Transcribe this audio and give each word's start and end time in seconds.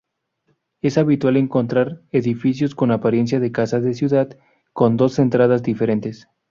Es 0.81 0.97
habitual 0.97 1.37
encontrar 1.37 2.01
edificios 2.11 2.73
con 2.73 2.89
apariencia 2.89 3.39
de 3.39 3.51
casa 3.51 3.79
de 3.79 3.93
ciudad, 3.93 4.35
con 4.73 4.97
dos 4.97 5.19
entradas 5.19 5.61
diferentes. 5.61 6.27